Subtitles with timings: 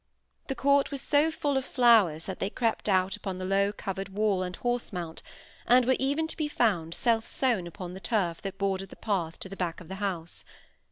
[0.47, 4.09] The court was so full of flowers that they crept out upon the low covered
[4.09, 5.21] wall and horse mount,
[5.67, 9.37] and were even to be found self sown upon the turf that bordered the path
[9.41, 10.43] to the back of the house.